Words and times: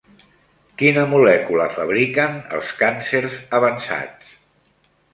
Quina 0.81 1.03
molècula 1.11 1.69
fabriquen 1.77 2.41
els 2.59 2.75
càncers 2.83 3.39
avançats? 3.63 4.37